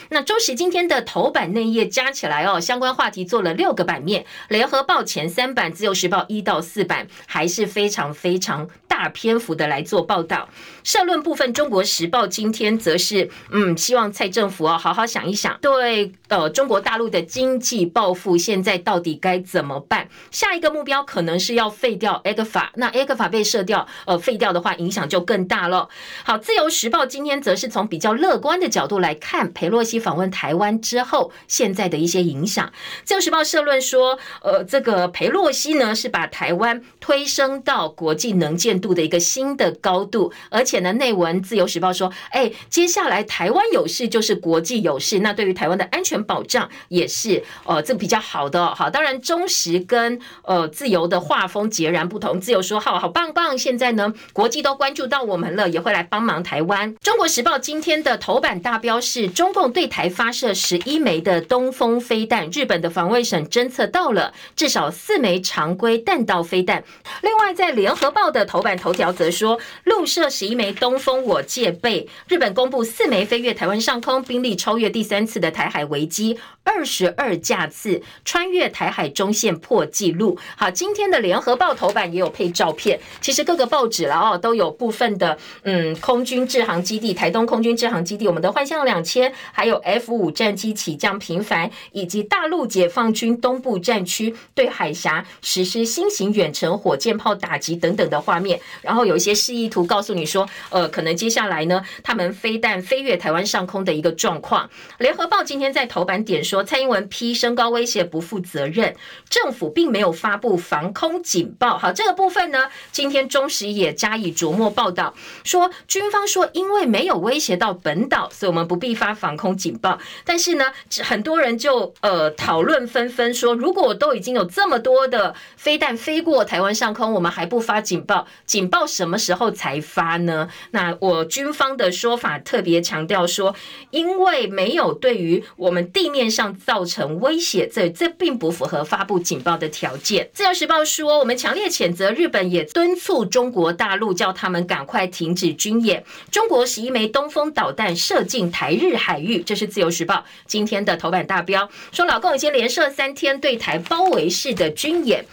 [0.09, 4.25] 那中时今天的头版内页加起来哦，相关话题做了六个版面。
[4.49, 10.49] 联合报前三版，自由时报一到四版，还是非常非常大篇幅的来做报道。
[10.83, 20.09] 社论部分，中国时报今天则是嗯，希望蔡政府哦好好想一想，对呃中国大陆的经济报复，现在到底该怎么办？
[20.31, 25.88] 下一个目标可能是要废掉 ECFA，那 ECFA 被射掉，呃废掉的话，影响就更大了。
[26.25, 29.44] 好，自由时报今天则是从比较乐观的角度来看。
[29.53, 32.73] 裴洛西访问台湾之后，现在的一些影响。
[33.05, 48.75] 自由时报社论说，呃，这个裴洛西呢是把台湾推升到国际能见度的一个新的高度，而且呢，内文自由时报说，哎，接下来台湾有事就是国际有事，那对于台湾的安全保障也是呃这比较好的。
[48.75, 52.41] 好，当然中时跟呃自由的画风截然不同。
[52.41, 56.95] 自由说好好棒棒，现在呢国际都关注到我们了，也会来帮忙台湾。
[56.97, 59.24] 中国时报今天的头版大标是。
[59.29, 66.83] 中共对台发射十一枚的东风飞弹，日本的防卫省侦测到了至少四枚常规弹道飞弹。
[67.23, 72.09] 另外，在联合报的头版头条则说，陆射十一枚东风，我戒备。
[72.29, 76.39] 日本公布四枚飞越台湾上空，兵力超越第三次的台海危机。
[76.67, 80.39] 二十二架次穿越台海中线破纪录。
[80.57, 82.99] 好，今天的联合报头版也有配照片。
[83.21, 89.13] 其实各个报纸了哦，都有部分的嗯，空军制航基地，台东空军制航基地，我们的幻象两千，
[89.53, 98.61] 还有 F 五战机起降频繁，以及大陆解放军东部战区对海峡实施新型远程火箭炮打击等等的画面。
[98.83, 104.68] 然后有一些示意图告诉你说，呃，可能接下来呢，他们飞弹飞越台湾上空的一个状况。
[104.98, 106.64] 联合报今天在头版点说。
[106.64, 108.96] 蔡英文批升高威胁不负责任，
[109.29, 111.77] 政府并没有发布防空警报。
[111.77, 119.99] 好，这个部分呢，今天中时也加以琢磨报道，说军方说因为没有威胁到本岛，所以我们不必发发防空警报。
[120.25, 120.64] 但是呢，
[121.03, 130.49] 很多人就呃讨论纷纷说，如果都已经有这么多的飞弹飞过台湾上空，我们还不发警报，警报什么时候才发呢？
[130.71, 133.55] 那我军方的说法特别强调说，
[133.90, 140.31] 因为没有对于我们地面上造成威胁，这这并不符合发布警报的条件。
[140.33, 146.05] 自由时报说，我们强烈谴责日本，也敦促中国大陆叫他们赶快停止军演。
[146.31, 155.25] 中国十一枚东风导弹射进台日海域，这是自由时报今天的头版大标，说老共已经连射三天对台包围式的军演。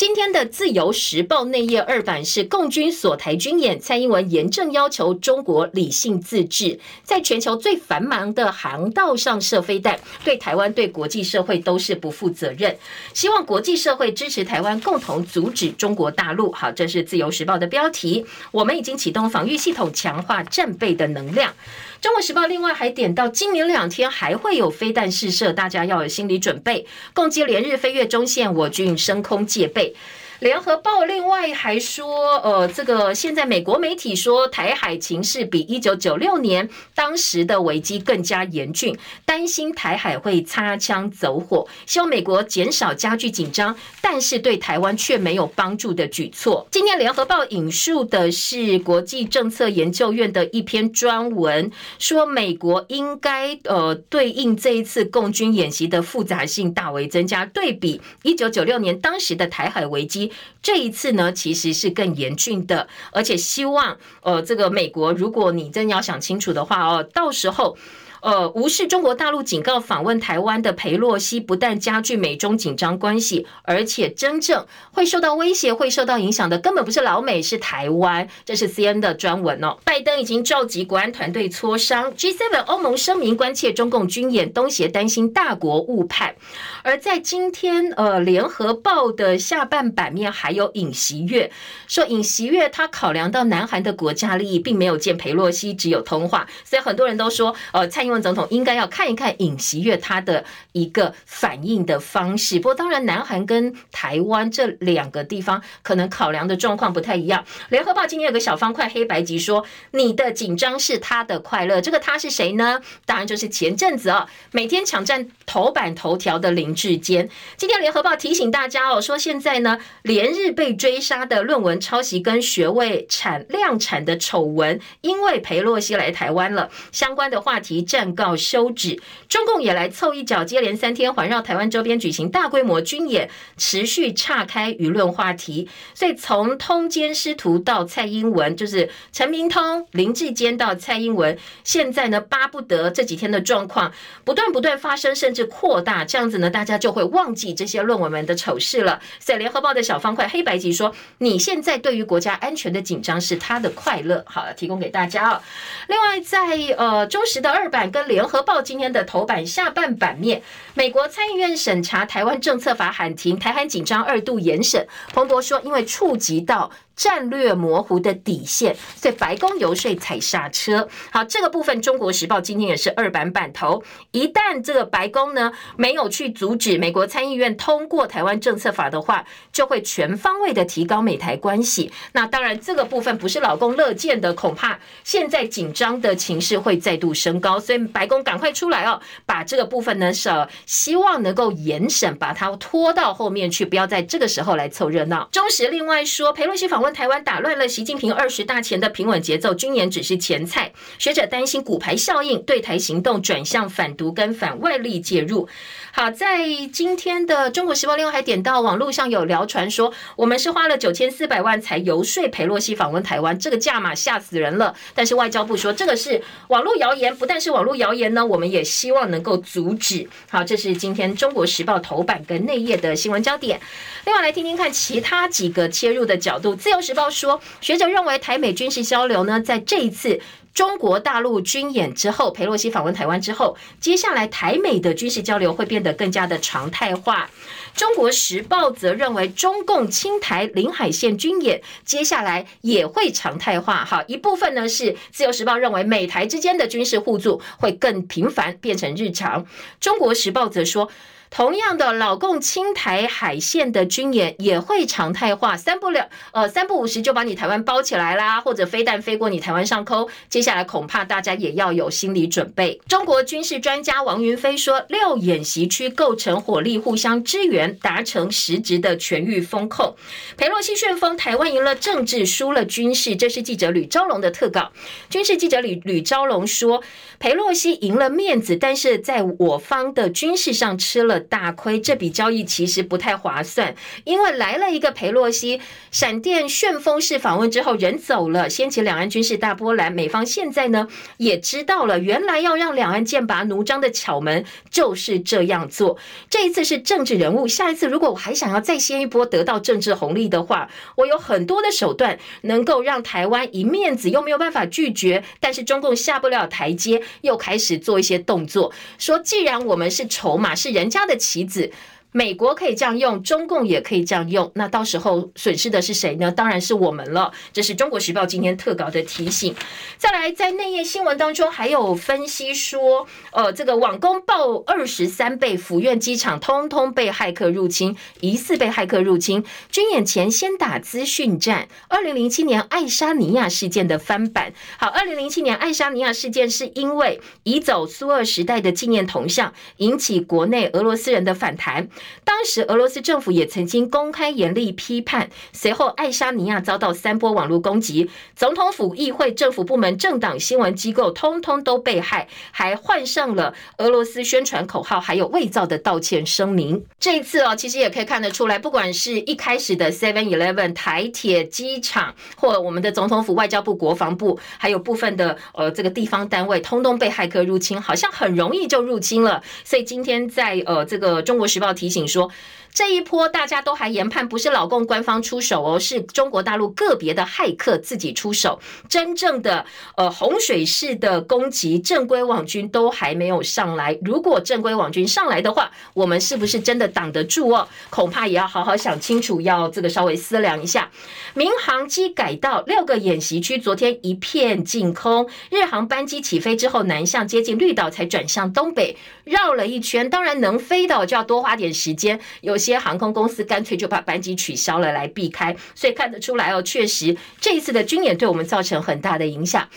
[0.00, 12.74] 今天的自由时报内页二版是共军锁台军演，蔡英文严正要求中国理性自治，在全球最繁忙的航道上射飞弹，对台湾、对国际社会都是不负责任。
[13.12, 16.50] 希望国际社会支持台湾，共同阻止中国大陆。
[16.50, 18.24] 好，这是自由时报的标题。
[18.52, 21.52] 我们已经启动防御系统，强化战备的能量。
[22.00, 26.86] 中国时报另外还点到，今明两天还会有飞弹试射，大家要有心理准备。
[27.12, 29.89] 共机连日飞越中线，我军升空戒备。
[29.92, 30.19] great.
[30.40, 46.66] 联合报另外还说，呃，这个现在美国媒体说台海情势比一九九六年当时的危机更加严峻，担心台海会擦枪走火，希望美国减少加剧紧张，但是对台湾却没有帮助的举措。
[46.70, 60.29] 今天联合报引述的是国际政策研究院的一篇专文，说美国应该呃对应这一次共军演习的复杂性大为增加，对比一九九六年当时的台海危机。
[60.62, 67.76] 这一次呢，其实是更严峻的，而且希望，呃，这个美国，如果你真要想清楚的话哦，到时候。
[68.22, 78.28] 呃，无视中国大陆警告，访问台湾的裴洛西不但加剧美中紧张关系，而且真正会受到威胁、会受到影响的，根本不是老美，是台湾。
[78.44, 79.78] 这是 C N 的专文哦。
[79.84, 86.34] 拜登已经召集国安团队磋商，G7 欧盟声明关切中共军演，东协担心大国误判。
[86.82, 91.50] 而在今天，呃，联合报的下半版面还有尹锡悦
[91.86, 96.46] 说，尹锡悦他考量到南韩的国家利益，并没有见裴洛西，只有通话。
[96.64, 98.09] 所以很多人都说，呃，蔡。
[98.09, 102.58] 英文总统应该要看一看尹锡悦他的一个反应的方式。
[102.58, 107.44] 不过，当然，南韩跟台湾这两个地方可能考量的状况不太一样。
[107.68, 112.80] 联合报今天有个小方块黑白集说：“你的紧张是他的快乐。”这个他是谁呢？
[113.04, 117.28] 当然就是前阵子哦，每天抢占头版头条的林志坚。
[117.56, 128.98] 今天联合报提醒大家哦，说现在呢，连日被追杀的论文抄袭跟学位产量产的丑闻，因为裴洛西来台湾了，相关的话题正暂告休止。
[129.28, 133.28] 中共也来凑一脚，接连三天环绕台湾周边举行大规模军演，
[133.58, 135.68] 持续岔开舆论话题。
[135.92, 143.92] 所以从通奸师徒到蔡英文，就是陈明通、林志坚到蔡英文，现在呢，巴不得这几天的状况
[144.24, 149.00] 不断不断发生，甚至扩大，这样子呢，大家就会忘记这些论文们的丑事了。
[149.18, 154.24] 所以联合报的小方块黑白集说，你现在对于国家安全的紧张是他的快乐。
[154.26, 155.42] 好了，提供给大家哦。
[155.88, 160.42] 另外，在呃中时的二版跟联合报今天的头版下半版面，
[160.74, 164.86] 美国参议院审查台湾政策法喊停，台韩紧张二度延审。
[165.12, 166.70] 彭博说，因为触及到。
[167.00, 170.86] 战略模糊的底线，所以白宫游说踩刹车。
[171.10, 173.82] 好，这个部分《中国时报》今天也是二版版头。
[174.10, 181.90] 一旦这个白宫呢没有去阻止美国参议院通过台湾政策法的话，就会全方位的提高美台关系。
[182.12, 187.58] 那当然，这个部分不是老公乐见的，恐怕现在紧张的情势会再度升高。
[187.58, 190.28] 所以白宫赶快出来哦，把这个部分呢是
[190.66, 195.26] 希望能够严审，把它拖到后面去，不要在这个时候来凑热闹。
[195.32, 196.89] 中时另外说，裴洛西访问。
[196.92, 200.72] 台湾打乱了习近平二十大前的平稳节奏，军演只是前菜。
[200.98, 205.48] 学者担心骨牌效应，对台行动转向反独跟反外力介入。
[205.92, 214.74] 好，在今天的《中国时报》另外还点到网络上有谣传说，我们是花了九千四百万才游说裴洛西访问台湾，这个价码吓死人了。
[214.94, 220.08] 但是外交部说这个是网络谣言，不但是网络谣言呢，我们也希望能够阻止。
[220.30, 223.60] 好，这是今天《中国时报》头版跟内页的新闻焦点。
[224.06, 230.20] 另外来听听看其他几个切入的角度，《自由时报》说，学者认为台美军事交流呢，在这一次。
[230.54, 237.28] 中国大陆军演之后，裴洛西访问台湾之后，接下来台美的军事交流会变得更加的常态化。
[237.74, 243.84] 中国时报则认为，中共青台领海线军演接下来也会常态化。
[243.84, 249.44] 哈，一部分呢是自由时报认为，美台之间的军事互助会更频繁，变成日常。
[249.80, 250.88] 中国时报则说。
[251.30, 260.08] 同样的，老共青台海线的军演也会常态化，三不了，呃，三不五时就把你台湾包起来啦，或者飞弹飞过你台湾上空。
[260.28, 262.80] 接下来恐怕大家也要有心理准备。
[262.88, 269.94] 中国军事专家王云飞说，六演习区构成火力互相支援，达成实质的全域封控。
[270.36, 273.14] 裴洛西旋风，台湾赢了政治，输了军事。
[273.14, 274.72] 这是记者吕昭龙的特稿。
[275.08, 276.82] 军事记者吕吕昭龙说，
[277.20, 281.19] 裴洛西赢了面子，但是在我方的军事上吃了。
[281.20, 285.60] 大亏，这笔交易其实不太划算，因为来了一个裴洛西，
[285.90, 289.92] 闪电旋风式访问之后人走了，掀起两岸军事大波澜。
[289.92, 295.98] 美方现在呢也知道了，原来要让两岸剑拔弩张的巧门就是这样做。
[296.28, 311.70] 这一次是政治人物，下一次如果我还想要再掀一波得到政治红利的话，我有很多的手段能够让台湾一面子又没有办法拒绝，但是中共下不了台阶，又开始做一些动作，说既然我们是筹码，是人家的的棋子。
[312.12, 316.32] 美国可以这样用，中共也可以这样用，那到时候损失的是谁呢？
[316.32, 317.32] 当然是我们了。
[317.52, 319.54] 这是中国时报今天特稿的提醒。
[319.96, 329.44] 再来，在内页新闻当中还有分析说，呃，这个网攻爆二十三倍，府院机场通通被骇客入侵，疑似被骇客入侵。
[329.70, 334.52] 军演前先打资讯战，二零零七年爱沙尼亚事件的翻版。
[334.78, 341.88] 好，二零零七年爱沙尼亚事件是因为移走苏俄时代的纪念铜像，引起国内俄罗斯人的反弹。
[342.24, 356.82] 当时俄罗斯政府也曾经公开严厉批判，随后爱沙尼亚遭到三波网络攻击，总统府、议会、政府部门、政党、新闻机构通通都被害，还换上了俄罗斯宣传口号，还有伪造的道歉声明。
[356.98, 369.42] 这一次哦，其实也可以看得出来，不管是一开始的 Seven Eleven、台铁、机场，或我们的总统府、外交部、国防部，还有部分的呃这个地方单位，通通被骇客入侵，好像很容易就入侵了。
[369.64, 371.89] 所以今天在呃这个中国时报提。
[371.90, 372.30] 提醒说，
[372.72, 378.60] 这一波大家都还研判不是老共官方出手哦，是中国大陆个别的骇客自己出手。
[378.88, 379.64] 真正的
[379.96, 383.98] 呃洪水式的攻击，正规网军都还没有上来。
[384.02, 387.68] 如果正规网军上来的话，我们是不是真的挡得住哦？
[387.90, 390.90] 恐怕也要好好想清楚，要这个稍微思量一下。
[391.34, 395.28] 民航机改道，六个演习区昨天一片净空。
[395.50, 400.08] 日航班机起飞之后南向接近绿岛，才转向东北，绕了一圈。
[400.08, 405.56] 当然能飞的就要多花点时间，有些航空公司干脆就把班机取消了来避开。
[405.74, 409.68] 所以看得出来哦，确实这一次的军演对我们造成很大的影响。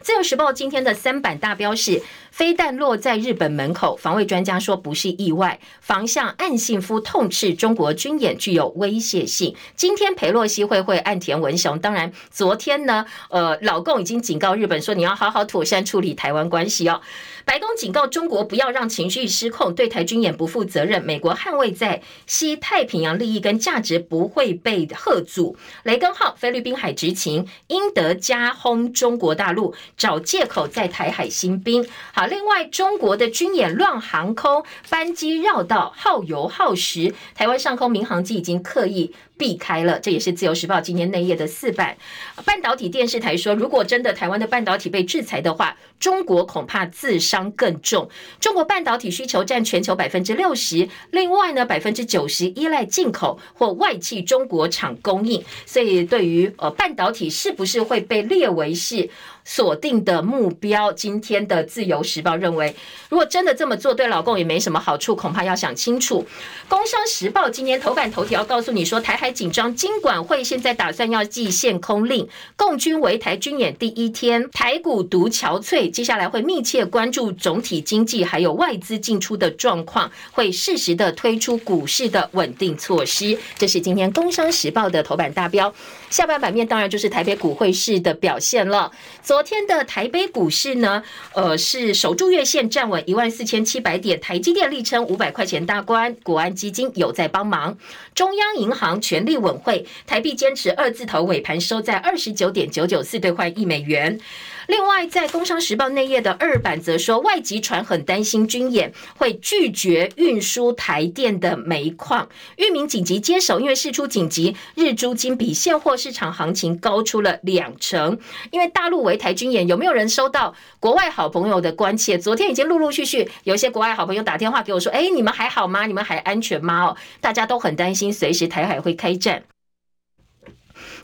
[0.00, 2.02] 自由时报今天的三版大标是。
[2.36, 5.58] 飞弹落在日本门口，防卫专家说不是意外。
[5.80, 9.56] 防相岸信夫痛斥中国军演具有威胁性。
[9.74, 17.00] 今天裴洛西会会岸田文雄，当然昨天呢，呃，老共已经警告日本说，你要好好妥善处理台湾关系哦。
[17.46, 21.02] 白宫警告中国不要让情绪失控，对台军演不负责任。
[21.02, 25.56] 美国捍卫在西太平洋利益跟价值不会被吓阻。
[25.84, 31.86] 雷根号菲律宾海执勤，英德加轰中国大陆，找借口在台海兴兵。
[32.12, 32.26] 好。
[32.26, 37.14] 另外，中国的军演乱航空，班机绕道，耗油耗时。
[37.36, 41.96] 台湾上空民航机已经刻意避开了，这也是自由时报今天内页的四版。
[42.44, 48.08] 半导体电视台说，如果真的台湾的半导体被制裁的话，中国恐怕自伤更重。
[48.40, 55.42] 中国半导体需求占全球百分之六十，另外呢，百分之九十依赖进口或外企中国厂供应。
[55.64, 59.08] 所以，对于呃半导体是不是会被列为是
[59.46, 60.92] 锁定的目标？
[60.92, 62.74] 今天的自由时报认为，
[63.08, 66.26] 如果真的这么做，对老共也没什么好处，恐怕要想清楚。
[66.68, 72.28] 工商时报今天头版头条告诉你说，台海紧张，金管会现在打算要祭限空令。
[72.56, 83.38] 共军围台军演第一天，台股独憔悴，接下来会密切关注总体经济还有外资进出的状况，会适时的推出股市的稳定措施。
[83.56, 85.72] 这是今天工商时报的头版大标。
[86.10, 88.90] 下半版面当然就是台北股汇市的表现了。
[89.36, 91.02] 昨天的台北股市呢，
[91.34, 97.76] 呃，是守住月线站稳一万四千七百点，台积电力撑五百块钱大关，国安基金有在帮忙，
[98.14, 104.18] 中央银行全力稳汇，台币坚持二字头，尾盘收在二十九点九九四兑换一美元。
[104.66, 118.18] 另外，在《工商时报》内页的二版则说，外籍船很担心军演会拒绝运输台电的煤矿，裕民紧急接手，因为事出紧急，日租金比现货市场行情高出了两成。
[118.50, 122.18] 因为大陆围台军演，有没有人收到国外好朋友的关切？
[122.18, 125.86] 昨天已经陆陆续续有些国外好朋友打电话给我说：“哎，你们还好吗？
[125.86, 129.44] 你们还安全吗？”哦，大家都很担心，随时台海会开战。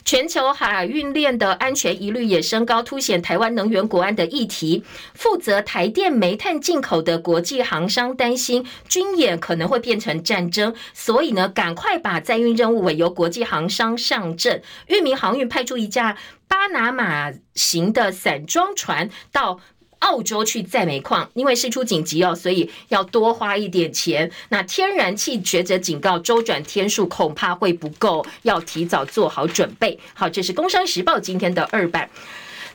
[0.05, 4.83] 全球海运链的安全疑虑也升高，凸显台湾能源国安的议题。
[5.13, 14.61] 负责台电煤炭进口的国际航商担心军演可能会变成战争，所以呢，赶快把载运任务委由国际航商上阵。
[14.87, 19.59] 裕民航运派出一架巴拿马型的散装船到。
[20.03, 24.29] 澳洲去载煤矿，因为事出紧急哦，所以要多花一点钱。
[24.49, 29.97] 那天然气学者警告，周转天数恐怕会不够，要提早做好准备。
[30.13, 32.09] 好，这是《工商时报》今天的二版。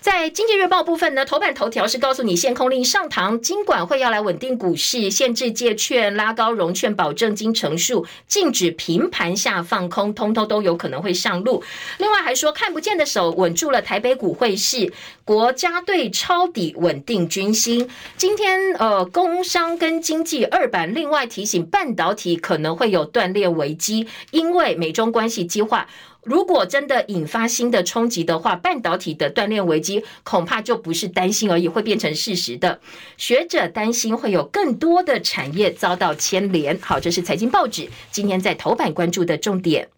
[0.00, 11.62] 在经济日报部分呢，头版头条是告诉你限空令上堂，金管会要来稳定股市，限制借券、拉高融券保证金成数，禁止平盘下放空，通通都有可能会上路。
[11.98, 14.92] 另外还说看不见的手稳住了台北股汇市，
[15.24, 17.88] 国家队抄底稳定军心。
[18.16, 25.88] 今天呃，工商跟经济二版另外提醒半导体可能会有断裂危机，因为美中关系激化。
[26.28, 32.80] 如果真的引发新的冲击的话，半导体的断链危机恐怕就不是担心而已，会变成事实的。
[33.16, 36.78] 学者担心会有更多的产业遭到牵连。
[36.82, 39.88] 好，这是财经报纸今天在头版关注的重点。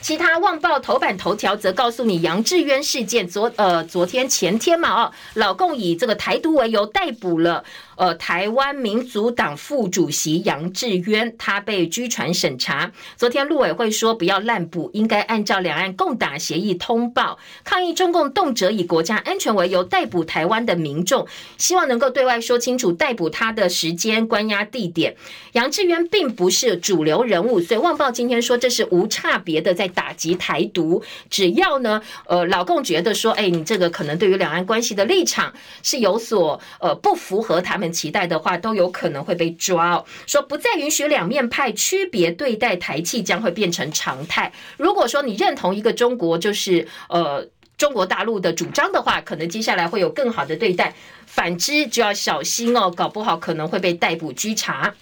[0.00, 7.64] 其他《旺报》头版头条则告诉你，杨志渊事件昨呃昨天前天嘛哦，老共以这个台独为由逮捕了。
[7.96, 12.92] 呃，台湾民族党副主席杨志渊，他被拘传审查。
[13.16, 21.26] 昨天陆委会说不要滥捕，应该按照两岸共打协议通报，抗议中共动辄以国家安全为由逮捕台湾的民众，
[21.56, 25.16] 希望能够对外说清楚逮捕他的时间、关押地点。
[25.52, 31.02] 杨志渊并不是主流人物，所以《旺报》今天说这是无差别的在打击台独。
[31.30, 35.50] 只要呢，呃，老共觉得说，哎，你这个可能对于两岸关系的立场
[35.82, 37.85] 是有所呃不符合他们。
[37.92, 40.04] 期待的话都有可能会被抓。
[40.26, 44.52] 说不再允许两面派区别对待台企，将会变成常态。
[44.76, 50.92] 如果说你认同一个中国就是呃中国大陆的主张的话，可能接下来会有更好的对待；
[51.26, 54.94] 反之就要小心哦，搞不好可能会被逮捕拘查。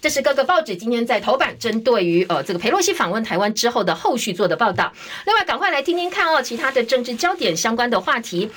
[0.00, 4.92] 这是各个报纸今天在头版针对于呃这个裴洛西访问台湾之后的后续做的报道。
[5.24, 8.50] 另外，赶快来听听看哦，其他的政治焦点相关的话题。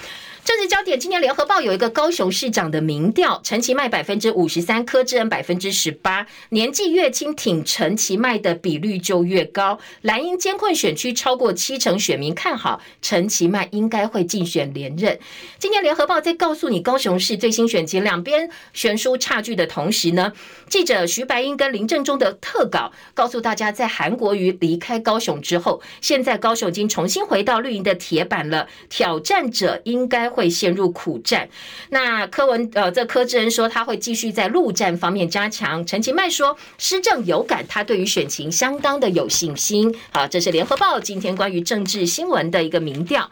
[0.47, 9.77] 政治焦点，今天联合报有一个高雄市长的民调，陈其迈百分之五十三，柯志恩百分之十八，年纪越轻挺陈其迈的比率就越高。
[10.03, 15.19] 蓝营艰困选区超过七成选民看好陈其迈应该会竞选连任。
[15.59, 20.31] 今天联合报在告诉你高雄市最新选情，两边悬殊差距的同时呢，
[20.69, 31.49] 记者徐白英跟林正中的特稿告诉大家，在韩国瑜离开高雄之后，现在高雄已经重新回到绿营的铁板了，挑战者应该会陷入苦战。
[31.89, 35.83] 那柯文呃，这柯志恩说他会继续在陆战方面加强。
[35.83, 39.91] 陈其迈说施政有感，他对于选情相当的有信心。
[40.11, 43.27] 好，这是联合报今天关于政治新闻的一个民调。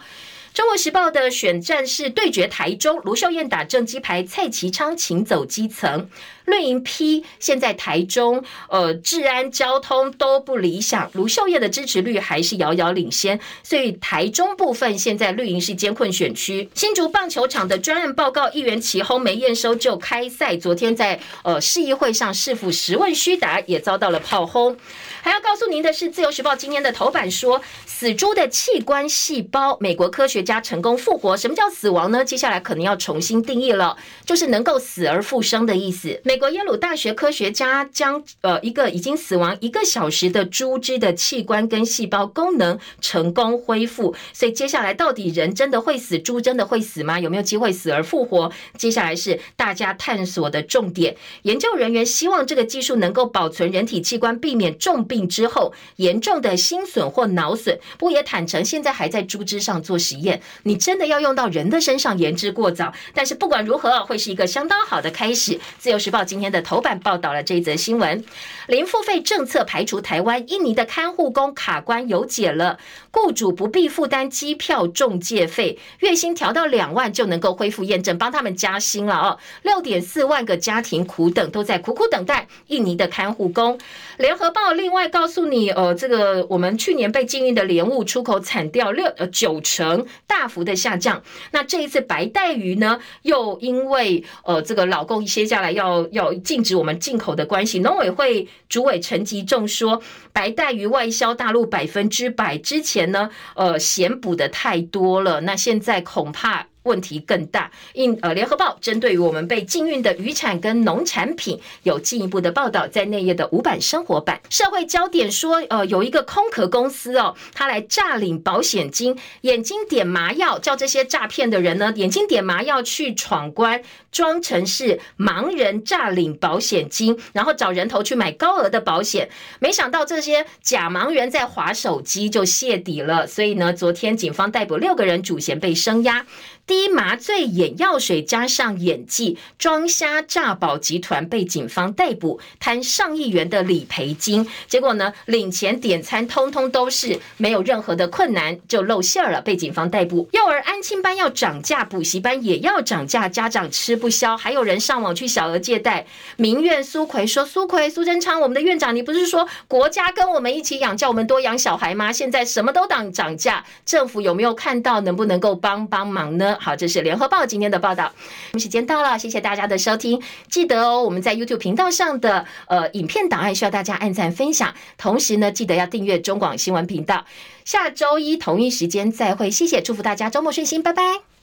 [0.56, 6.10] 中国时报的选战是对决台中，卢秀燕打正机牌，蔡其昌请走基层。
[6.46, 16.70] 绿营批现在台中呃治安交通都不理想，卢秀燕的支持率还是遥遥领先，所以台中部分现在绿营是艰困选区。
[16.74, 24.78] 新竹棒球场的专案报告，议员起哄没验收就开赛，昨天在呃市议会上市府实问虚答，也遭到了炮轰。
[25.22, 31.36] 还要告诉您的是，《自由时报》今天的头版说，死猪的器官细胞，美国科学家成功复活。
[31.36, 32.24] 什么叫死亡呢？
[32.24, 36.22] 接下来可能要重新定义了，就是能够死而复生的意思。
[36.24, 47.20] 美国耶鲁大学科学家将呃一个已经死亡一个小时的猪只的器官跟细胞功能成功恢复，所以接下来到底人真的会死，猪真的会死吗？
[47.20, 48.52] 有没有机会死而复活？
[48.78, 51.16] 接下来是大家探索的重点。
[51.42, 57.78] 研究人员希望这个技术能够保存人体器官，避免重病之后严重的心损或脑损。
[57.98, 62.94] 不过也坦诚，现在还在猪只上做实验，你真的要用到人的身上，言之过早。
[63.14, 65.60] 但是不管如何，会是一个相当好的开始。
[65.78, 68.24] 自由时报今天的头版报道了这一则新闻：
[68.68, 72.80] 零付费政策排除台湾，印尼的看护工卡关有解了，
[73.16, 79.40] 雇主不必负担机票中介费，月薪调到两万就能够恢复验证，帮他们加薪了哦。
[79.62, 83.80] 六点四万个家庭苦等，都在苦苦等待印尼的看护工。
[84.18, 91.24] 联合报另外告诉你，呃，这个我们去年被禁运的莲雾出口惨掉六呃九成，大幅的下降。
[91.52, 100.02] 那这一次白带鱼呢，又因为呃这个老共接下来要要禁止我们进口的关系，农委会主委陈吉仲说，
[100.34, 106.68] 白带鱼外销大陆百分之百，之前呢，呃，嫌补的太多了，那现在恐怕。
[106.86, 107.70] 问题更大。
[107.94, 114.40] 印呃，联合报针对于我们被禁运的渔产跟农产品有进一步的报道，在内页的五版生活版。
[114.50, 123.82] 社会焦点说，呃，有一个空壳公司哦，他来诈领保险金，眼睛点麻药，叫这些诈骗的人呢，眼睛点麻药去闯关，
[124.12, 129.30] 装成是盲人诈领保险金，然后找人头去买高额的保险。
[129.60, 136.26] 没想到这些假盲人在划手机就泄底了，所以呢，昨天警方逮捕六个人，主嫌被声押。
[136.68, 144.48] 低麻醉眼药水加上演技，装瞎诈保集团被警方逮捕，贪上亿元的理赔金。
[144.68, 150.28] 结果呢，领钱点餐通通都是没有任何的困难，就露馅了，被警方逮捕。
[150.32, 156.08] 幼儿安亲班要涨价，补习班也要涨价，家长吃不消，还有人上网去小额借贷。
[156.38, 162.12] 民院苏奎说：“苏奎苏贞昌，我们的院长，你不是说国家跟我们一起养，叫我们多养小孩吗？
[162.12, 168.12] 现在什么都涨涨价，政府有没有看到，能不能够帮帮忙呢？”好，这是联合报今天的报道。
[168.52, 170.22] 我们时间到了，谢谢大家的收听。
[170.50, 177.26] 记得哦，我们在 YouTube 频道上的呃影片档案需要大家按赞分享，同时呢，记得要订阅中广新闻频道。
[177.64, 181.35] 下周一同一时间再会，谢谢，祝福大家周末顺心，拜拜。